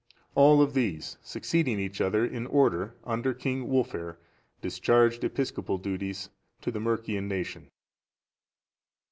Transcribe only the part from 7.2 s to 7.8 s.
nation.